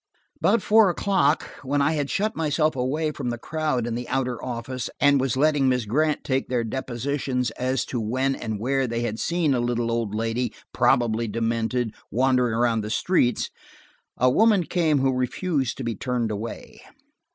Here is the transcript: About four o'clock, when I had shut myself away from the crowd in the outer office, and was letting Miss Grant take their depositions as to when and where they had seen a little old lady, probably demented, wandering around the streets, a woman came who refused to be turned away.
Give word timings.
About 0.39 0.63
four 0.63 0.89
o'clock, 0.89 1.43
when 1.61 1.79
I 1.79 1.91
had 1.91 2.09
shut 2.09 2.35
myself 2.35 2.75
away 2.75 3.11
from 3.11 3.29
the 3.29 3.37
crowd 3.37 3.85
in 3.85 3.93
the 3.93 4.07
outer 4.09 4.43
office, 4.43 4.89
and 4.99 5.21
was 5.21 5.37
letting 5.37 5.69
Miss 5.69 5.85
Grant 5.85 6.23
take 6.23 6.47
their 6.49 6.63
depositions 6.63 7.51
as 7.51 7.85
to 7.85 8.01
when 8.01 8.33
and 8.35 8.59
where 8.59 8.87
they 8.87 9.01
had 9.01 9.19
seen 9.19 9.53
a 9.53 9.59
little 9.59 9.91
old 9.91 10.15
lady, 10.15 10.55
probably 10.73 11.27
demented, 11.27 11.93
wandering 12.09 12.55
around 12.55 12.81
the 12.81 12.89
streets, 12.89 13.51
a 14.17 14.27
woman 14.27 14.63
came 14.63 14.97
who 15.01 15.13
refused 15.13 15.77
to 15.77 15.83
be 15.83 15.93
turned 15.93 16.31
away. 16.31 16.81